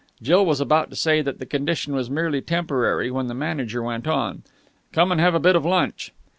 [0.19, 4.07] Jill was about to say that the condition was merely temporary when the manager went
[4.07, 4.41] on.
[4.93, 6.11] "Come and have a bit of lunch."